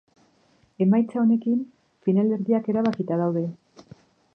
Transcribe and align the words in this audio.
Emaitza 0.85 1.21
honekin 1.25 1.61
finalerdiak 2.09 2.75
erabakita 2.75 3.23
daude. 3.23 3.47